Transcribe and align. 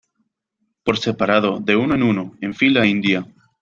por 0.83 0.97
separado. 0.97 1.59
de 1.59 1.75
uno 1.75 1.93
en 1.93 2.01
uno, 2.01 2.35
en 2.41 2.55
fila 2.55 2.87
india. 2.87 3.23